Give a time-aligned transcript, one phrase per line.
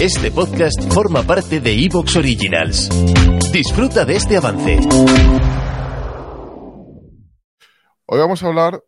[0.00, 2.88] Este podcast forma parte de Evox Originals.
[3.52, 4.78] Disfruta de este avance.
[8.06, 8.82] Hoy vamos a hablar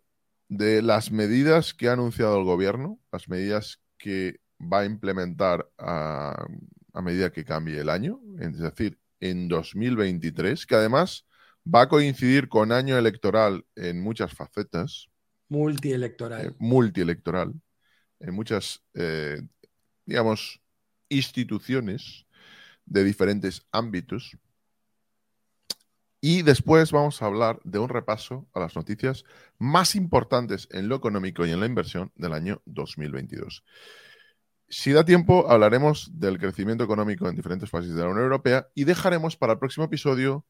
[0.49, 6.47] de las medidas que ha anunciado el gobierno, las medidas que va a implementar a,
[6.93, 11.27] a medida que cambie el año, es decir, en 2023, que además
[11.67, 15.09] va a coincidir con año electoral en muchas facetas,
[15.49, 16.47] Multielectoral.
[16.47, 17.55] eh, multielectoral,
[18.21, 19.41] en muchas, eh,
[20.05, 20.61] digamos,
[21.09, 22.27] instituciones
[22.87, 24.37] de diferentes ámbitos.
[26.21, 29.25] Y después vamos a hablar de un repaso a las noticias
[29.59, 33.65] más importantes en lo económico y en la inversión del año 2022.
[34.69, 38.85] Si da tiempo, hablaremos del crecimiento económico en diferentes países de la Unión Europea y
[38.85, 40.45] dejaremos para el próximo episodio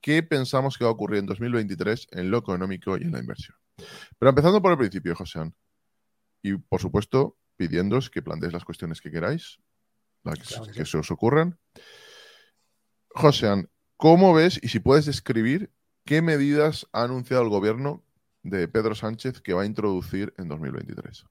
[0.00, 3.56] qué pensamos que va a ocurrir en 2023 en lo económico y en la inversión.
[4.18, 5.52] Pero empezando por el principio, José.
[6.42, 9.60] Y por supuesto, pidiéndoos que planteéis las cuestiones que queráis,
[10.24, 10.90] las que, Claro que que sí.
[10.92, 11.58] se os ocurran.
[13.10, 15.70] José, ¿cómo ves y si puedes describir
[16.04, 18.04] qué medidas ha anunciado el gobierno
[18.42, 21.24] de Pedro Sánchez que va a introducir en 2023?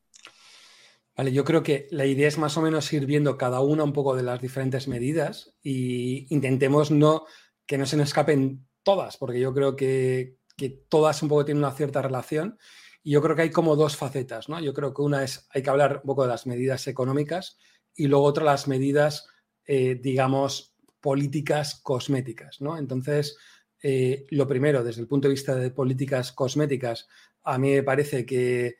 [1.15, 3.93] Vale, yo creo que la idea es más o menos ir viendo cada una un
[3.93, 7.25] poco de las diferentes medidas y intentemos no
[7.65, 11.63] que no se nos escapen todas, porque yo creo que, que todas un poco tienen
[11.63, 12.57] una cierta relación.
[13.03, 14.59] Y yo creo que hay como dos facetas, ¿no?
[14.59, 17.57] Yo creo que una es, hay que hablar un poco de las medidas económicas
[17.95, 19.27] y luego otra las medidas,
[19.65, 22.77] eh, digamos, políticas cosméticas, ¿no?
[22.77, 23.37] Entonces,
[23.81, 27.07] eh, lo primero, desde el punto de vista de políticas cosméticas,
[27.43, 28.77] a mí me parece que,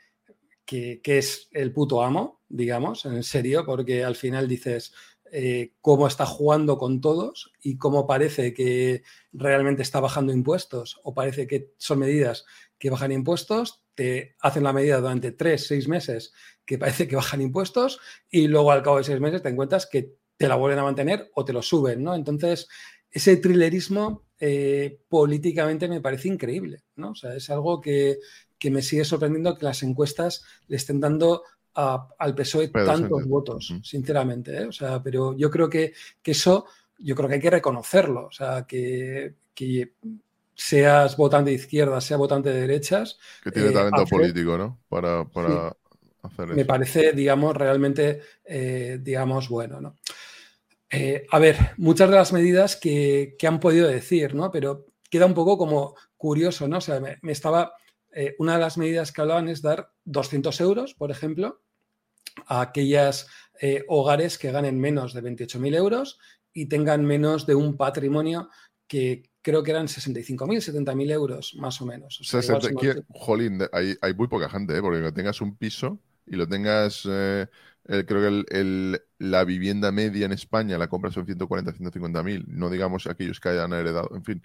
[0.65, 4.93] que, es el puto amo, digamos, en serio, porque al final dices
[5.31, 11.13] eh, cómo está jugando con todos y cómo parece que realmente está bajando impuestos o
[11.13, 12.45] parece que son medidas
[12.79, 16.33] que bajan impuestos, te hacen la medida durante tres, seis meses
[16.65, 17.99] que parece que bajan impuestos
[18.29, 21.29] y luego al cabo de seis meses te encuentras que te la vuelven a mantener
[21.35, 22.15] o te lo suben, ¿no?
[22.15, 22.67] Entonces,
[23.11, 27.11] ese thrillerismo eh, políticamente me parece increíble, ¿no?
[27.11, 28.17] O sea, es algo que,
[28.57, 31.43] que me sigue sorprendiendo que las encuestas le estén dando
[31.75, 32.69] a- al PSOE
[33.01, 34.65] tantos votos, sinceramente, ¿eh?
[34.65, 36.65] O sea, pero yo creo que, que eso,
[36.99, 39.93] yo creo que hay que reconocerlo, o sea, que, que
[40.55, 44.79] seas votante de izquierdas, sea votante de derechas, Que tiene Eh, talento político, ¿no?
[44.87, 45.75] Para, para
[46.21, 46.67] hacer me eso.
[46.67, 49.95] parece, digamos, realmente, eh, digamos, bueno, ¿no?
[50.89, 54.51] Eh, a ver, muchas de las medidas que, que han podido decir, ¿no?
[54.51, 56.77] Pero queda un poco como curioso, ¿no?
[56.77, 57.73] O sea, me, me estaba,
[58.37, 61.63] una de las medidas que hablaban es dar 200 euros, por ejemplo,
[62.45, 63.27] a aquellas
[63.87, 66.19] hogares que ganen menos de 28.000 euros
[66.53, 68.49] y tengan menos de un patrimonio
[68.87, 72.19] que creo que eran 65.000, 70.000 euros, más o menos.
[72.21, 72.41] O sea,
[72.79, 74.81] ¿quién- Jolín, hay, hay muy poca gente, ¿eh?
[74.81, 77.45] Porque que tengas un piso y lo tengas, eh,
[77.85, 82.23] el- creo que el- el- la vivienda media en España la compra son 140, 150
[82.23, 84.41] mil, no digamos aquellos que hayan heredado, en fin.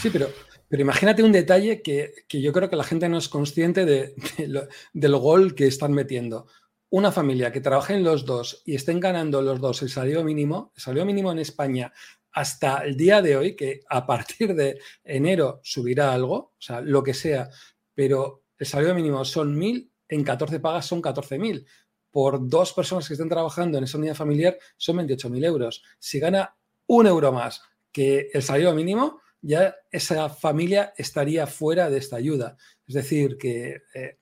[0.00, 0.28] Sí, pero,
[0.68, 4.14] pero imagínate un detalle que, que yo creo que la gente no es consciente de,
[4.38, 6.46] de lo- del gol que están metiendo.
[6.92, 10.82] Una familia que trabajen los dos y estén ganando los dos el salario mínimo, el
[10.82, 11.92] salario mínimo en España
[12.32, 17.02] hasta el día de hoy, que a partir de enero subirá algo, o sea, lo
[17.02, 17.50] que sea,
[17.94, 21.64] pero el salario mínimo son mil, en 14 pagas son 14.000.
[22.10, 25.82] Por dos personas que estén trabajando en esa unidad familiar son 28.000 euros.
[25.98, 31.98] Si gana un euro más que el salario mínimo, ya esa familia estaría fuera de
[31.98, 32.56] esta ayuda.
[32.86, 34.18] Es decir, que, eh,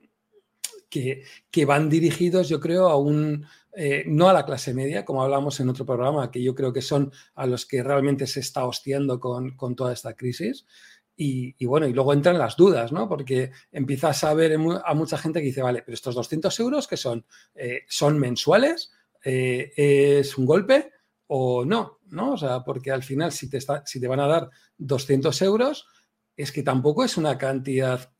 [0.89, 5.61] que, van dirigidos, yo creo, a un, eh, no a la clase media, como hablamos
[5.61, 9.21] en otro programa, que yo creo que son a los que realmente se está hostiando
[9.21, 10.67] con, con toda esta crisis.
[11.21, 13.09] Y, bueno, y luego entran las dudas, ¿no?
[13.09, 16.97] Porque empiezas a ver a mucha gente que dice, vale, pero estos 200 euros que
[16.97, 17.25] son,
[17.55, 18.93] Eh, son mensuales,
[19.25, 19.73] Eh,
[20.21, 20.93] es un golpe
[21.27, 22.35] o no, ¿no?
[22.35, 25.87] O sea, porque al final si te, si te van a dar 200 euros,
[26.37, 28.13] es que tampoco es una cantidad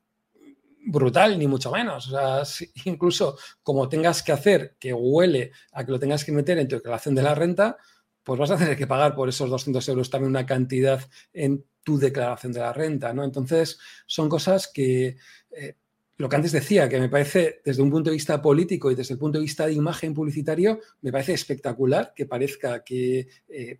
[0.85, 2.07] brutal, ni mucho menos.
[2.07, 6.57] O sea, incluso como tengas que hacer que huele a que lo tengas que meter
[6.57, 7.77] en tu declaración de la renta,
[8.23, 11.01] pues vas a tener que pagar por esos 200 euros también una cantidad
[11.33, 13.23] en tu declaración de la renta, ¿no?
[13.23, 15.17] Entonces, son cosas que
[15.51, 15.75] eh,
[16.17, 19.13] lo que antes decía, que me parece desde un punto de vista político y desde
[19.13, 23.79] el punto de vista de imagen publicitario, me parece espectacular que parezca que, eh,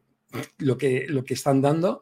[0.57, 2.01] lo, que lo que están dando,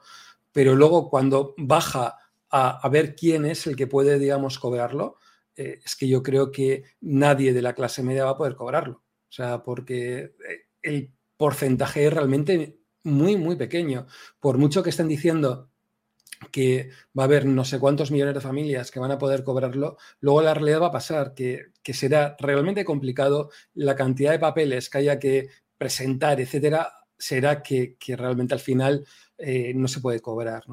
[0.52, 2.18] pero luego cuando baja
[2.50, 5.18] a, ver quién es el que puede, digamos, cobrarlo,
[5.56, 9.04] eh, es que yo creo que nadie de la clase media va a poder cobrarlo.
[9.30, 10.34] O sea, porque eh,
[10.82, 14.08] el porcentaje es realmente muy, muy pequeño.
[14.40, 15.72] Por mucho que estén diciendo
[16.52, 19.98] que va a haber no sé cuántos millones de familias que van a poder cobrarlo,
[20.20, 24.98] luego la realidad va a pasar que, será realmente complicado, la cantidad de papeles que
[25.00, 29.06] haya que presentar, etcétera, será que, realmente al final
[29.38, 30.64] eh, no se puede cobrar.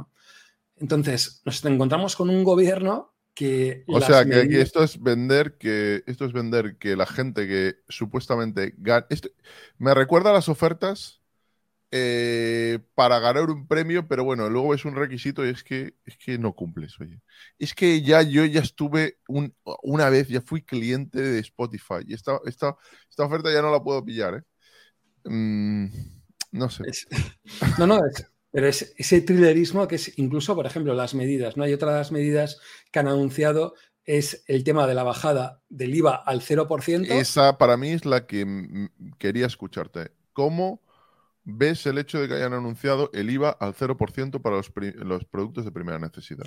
[0.84, 3.84] Entonces, nos encontramos con un gobierno que...
[3.86, 8.74] O sea, que, esto es vender que esto es vender que la gente que supuestamente
[8.76, 9.06] gana...
[9.78, 11.22] me recuerda a las ofertas
[11.90, 16.18] eh, para ganar un premio, pero bueno, luego es un requisito y es que, es
[16.18, 17.22] que no cumples, oye.
[17.58, 22.38] Es que ya yo ya estuve una vez, ya fui cliente de Spotify y esta,
[22.44, 22.76] esta,
[23.08, 25.30] esta oferta ya no la puedo pillar, ¿eh?
[25.30, 25.86] Mm,
[26.52, 26.84] no sé.
[27.78, 28.00] no, no,
[28.54, 31.64] pero es ese thrillerismo que es incluso, por ejemplo, las medidas, ¿no?
[31.64, 32.60] Hay otras medidas
[32.92, 33.74] que han anunciado
[34.04, 37.10] es el tema de la bajada del IVA al 0%.
[37.10, 38.46] Esa para mí es la que
[39.18, 40.12] quería escucharte.
[40.32, 40.80] ¿Cómo
[41.42, 45.72] ves el hecho de que hayan anunciado el IVA al 0% para los, productos de
[45.72, 46.46] primera necesidad?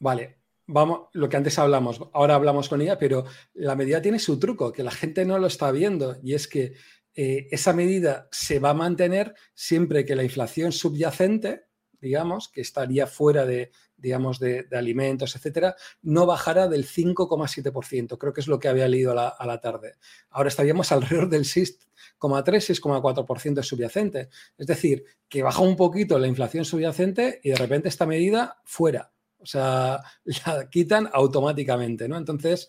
[0.00, 3.24] Vale, vamos, lo que antes hablamos, ahora hablamos con ella, pero
[3.54, 6.72] la medida tiene su truco, que la gente no lo está viendo, y es que
[7.14, 11.64] eh, esa medida se va a mantener siempre que la inflación subyacente,
[12.00, 18.16] digamos, que estaría fuera de, digamos, de, alimentos, etcétera, no bajara del 5,7%.
[18.16, 19.96] Creo que es lo que había leído a la, tarde.
[20.30, 21.78] Ahora estaríamos alrededor del 6,3,
[22.18, 24.28] 6,4% subyacente.
[24.56, 29.12] Es decir, que baja un poquito la inflación subyacente y de repente esta medida fuera.
[29.38, 30.00] O sea,
[30.46, 32.16] la quitan automáticamente, ¿no?
[32.16, 32.68] Entonces,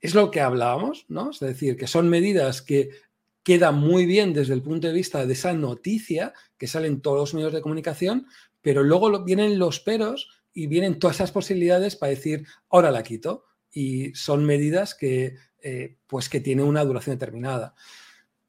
[0.00, 1.30] es lo que hablábamos, ¿no?
[1.30, 2.90] Es decir, que son medidas que
[3.44, 7.34] quedan muy bien desde el punto de vista de esa noticia que salen todos los
[7.34, 8.26] medios de comunicación,
[8.62, 13.44] pero luego vienen los peros y vienen todas esas posibilidades para decir, ahora la quito.
[13.70, 17.74] Y son medidas que, eh, pues que tienen una duración determinada.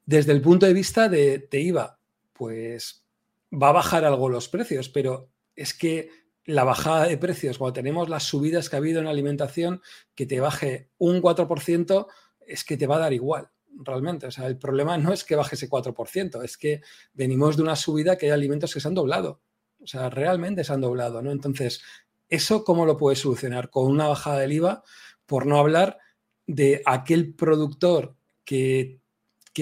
[0.06, 1.98] Desde el punto de vista de, IVA,
[2.32, 3.04] pues
[3.52, 6.10] va a bajar algo los precios, pero es que
[6.44, 9.82] la bajada de precios, cuando tenemos las subidas que ha habido en alimentación,
[10.14, 12.06] que te baje un 4%,
[12.46, 14.26] es que te va a dar igual, realmente.
[14.26, 16.82] O sea, el problema no es que baje ese 4%, es que
[17.14, 19.40] venimos de una subida que hay alimentos que se han doblado.
[19.82, 21.30] O sea, realmente se han doblado, ¿no?
[21.30, 21.82] Entonces,
[22.28, 23.70] ¿eso cómo lo puedes solucionar?
[23.70, 24.82] Con una bajada del IVA,
[25.26, 25.98] por no hablar
[26.46, 29.00] de aquel productor que,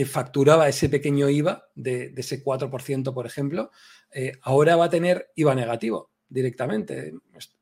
[0.06, 3.70] facturaba ese pequeño IVA de, ese 4%, por ejemplo,
[4.10, 7.14] eh, ahora va a tener IVA negativo directamente.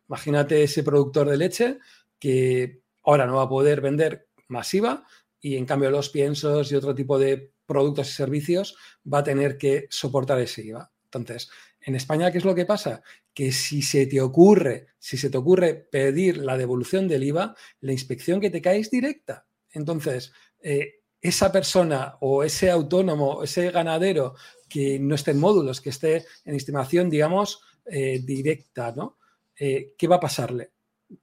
[0.09, 1.79] Imagínate ese productor de leche
[2.19, 5.05] que ahora no va a poder vender más IVA
[5.43, 8.77] y en cambio los piensos y otro tipo de productos y servicios
[9.13, 10.91] va a tener que soportar ese IVA.
[11.05, 11.51] Entonces,
[11.81, 13.03] en España, ¿qué es lo que pasa?
[13.35, 17.93] Que si se te ocurre, si se te ocurre pedir la devolución del IVA, la
[17.93, 19.47] inspección que te cae es directa.
[19.73, 24.35] Entonces, eh, esa persona o ese autónomo, ese ganadero
[24.69, 29.19] que no esté en módulos, que esté en estimación, digamos, eh, directa, ¿no?
[29.59, 30.72] Eh, ¿Qué va a pasarle?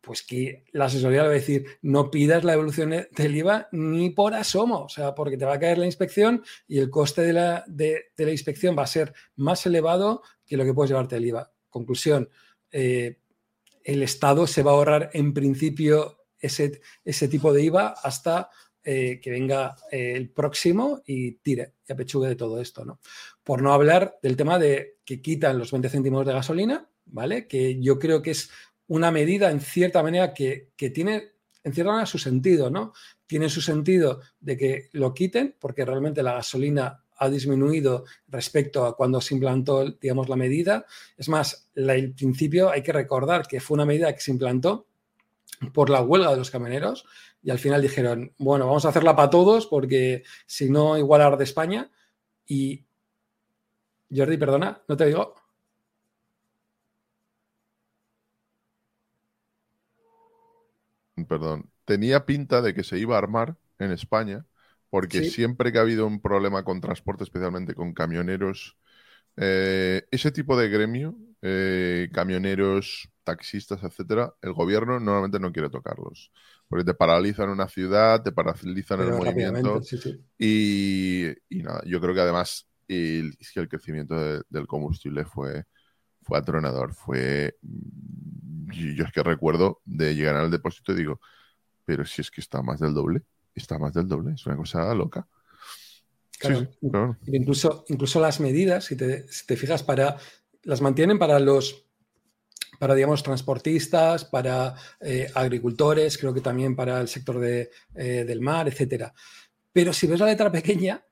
[0.01, 4.11] Pues que la asesoría le va a decir, no pidas la devolución del IVA ni
[4.11, 7.33] por asomo, o sea, porque te va a caer la inspección y el coste de
[7.33, 11.25] la, de la inspección va a ser más elevado que lo que puedes llevarte el
[11.25, 11.51] IVA.
[11.69, 12.29] Conclusión,
[12.71, 13.19] eh,
[13.83, 18.49] el Estado se va a ahorrar en principio ese, ese tipo de IVA hasta
[18.83, 22.99] eh, que venga eh, el próximo y tire y apechugue de todo esto, ¿no?
[23.43, 27.47] Por no hablar del tema de que quitan los 20 céntimos de gasolina, ¿vale?
[27.47, 28.49] Que yo creo que es
[28.89, 31.31] una medida en cierta manera que, que tiene
[31.63, 32.93] en cierta manera su sentido, ¿no?
[33.25, 38.95] Tiene su sentido de que lo quiten porque realmente la gasolina ha disminuido respecto a
[38.95, 40.85] cuando se implantó, digamos, la medida.
[41.17, 44.87] Es más, el principio hay que recordar que fue una medida que se implantó
[45.73, 47.05] por la huelga de los camioneros
[47.43, 51.43] y al final dijeron, bueno, vamos a hacerla para todos porque si no, igual de
[51.43, 51.91] España.
[52.47, 52.85] Y
[54.13, 55.35] Jordi, perdona, no te digo.
[61.29, 64.45] Perdón, tenía pinta de que se iba a armar en España
[64.89, 68.77] porque siempre que ha habido un problema con transporte, especialmente con camioneros,
[69.37, 76.31] eh, ese tipo de gremio, eh, camioneros, taxistas, etcétera, el gobierno normalmente no quiere tocarlos.
[76.67, 79.79] Porque te paralizan una ciudad, te paralizan el movimiento.
[80.37, 84.15] Y, nada, yo creo que además el, el crecimiento
[84.49, 85.65] del combustible fue,
[86.23, 86.93] fue atronador.
[86.93, 87.55] Fue.
[88.71, 91.19] Yo es que recuerdo de llegar al depósito y digo,
[91.85, 93.23] pero si es que está más del doble,
[93.55, 95.27] está más del doble, es una cosa loca.
[96.37, 96.59] Claro.
[96.59, 96.89] Sí, sí.
[97.33, 100.17] Incluso, incluso las medidas, si te, si te fijas, para,
[100.63, 101.85] las mantienen para los,
[102.79, 108.41] para, digamos, transportistas, para eh, agricultores, creo que también para el sector de, eh, del
[108.41, 109.13] mar, etcétera.
[109.73, 111.03] Pero si ves la letra pequeña,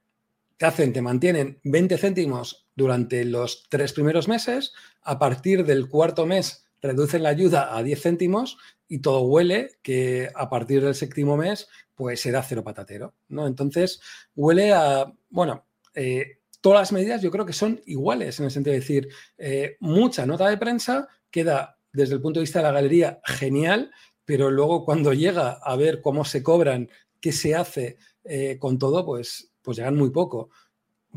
[0.58, 6.26] te hacen, te mantienen 20 céntimos durante los tres primeros meses, a partir del cuarto
[6.26, 8.57] mes reducen la ayuda a 10 céntimos
[8.88, 13.48] y todo huele que a partir del séptimo mes pues será cero patatero, ¿no?
[13.48, 14.00] Entonces
[14.36, 15.65] huele a, bueno,
[15.96, 19.77] eh, todas las medidas yo creo que son iguales en el sentido de decir, eh,
[19.79, 23.91] mucha nota de prensa queda desde el punto de vista de la galería genial,
[24.25, 29.05] pero luego cuando llega a ver cómo se cobran, qué se hace eh, con todo,
[29.05, 30.50] pues, pues llegan muy poco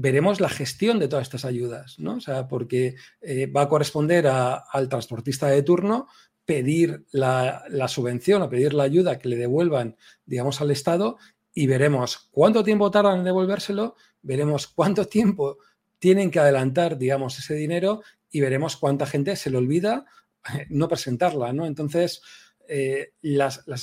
[0.00, 2.14] veremos la gestión de todas estas ayudas, ¿no?
[2.14, 6.09] O sea, porque eh, va a corresponder al transportista de turno
[6.47, 11.19] pedir la, la subvención o pedir la ayuda que le devuelvan, digamos, al Estado
[11.52, 15.59] y veremos cuánto tiempo tardan en devolvérselo, veremos cuánto tiempo
[15.99, 20.07] tienen que adelantar, digamos, ese dinero y veremos cuánta gente se le olvida
[20.71, 21.66] no presentarla, ¿no?
[21.66, 22.23] Entonces,
[22.71, 23.77] eh, las- la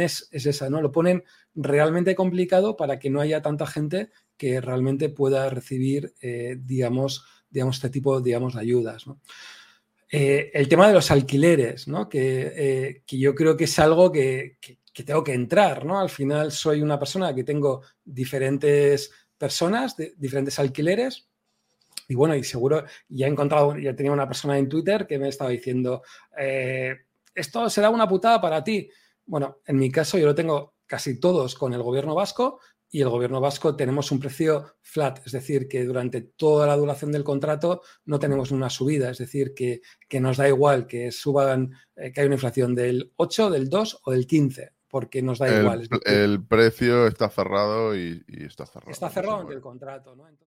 [0.00, 0.82] es, es esa, ¿no?
[0.82, 6.56] Lo ponen realmente complicado para que no haya tanta gente que realmente pueda recibir, eh,
[6.60, 9.04] digamos, digamos, este tipo digamos, de ayudas.
[10.10, 12.08] Eh, el tema de los alquileres, ¿no?
[12.08, 12.52] que,
[13.06, 15.86] que yo creo que es algo que, que- tengo que entrar.
[15.86, 15.98] ¿no?
[16.00, 21.28] Al final soy una persona que tengo diferentes personas, de- diferentes alquileres.
[22.08, 25.28] Y bueno, y seguro ya he encontrado, ya tenía una persona en Twitter que me
[25.28, 26.02] estaba diciendo,
[27.34, 28.88] esto será una putada para ti.
[29.24, 32.60] Bueno, en mi caso yo lo tengo casi todos con el gobierno vasco
[32.90, 37.10] y el gobierno vasco tenemos un precio flat, es decir, que durante toda la duración
[37.10, 41.72] del contrato no tenemos una subida, es decir, que, que nos da igual que suban,
[41.96, 45.48] eh, que hay una inflación del 8, del 2 o del 15, porque nos da
[45.60, 45.78] igual.
[45.80, 48.90] El, es decir, el precio está cerrado y, y está cerrado.
[48.90, 50.28] está no cerrado ante el contrato, ¿no?
[50.28, 50.51] Entonces-